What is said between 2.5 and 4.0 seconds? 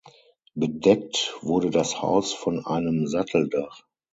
einem Satteldach.